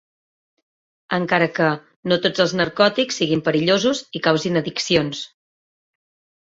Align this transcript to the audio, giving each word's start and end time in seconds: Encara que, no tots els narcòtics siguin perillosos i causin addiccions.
Encara 1.17 1.47
que, 1.59 1.67
no 2.13 2.17
tots 2.25 2.43
els 2.47 2.57
narcòtics 2.61 3.21
siguin 3.23 3.45
perillosos 3.51 4.03
i 4.21 4.25
causin 4.31 4.61
addiccions. 4.65 5.25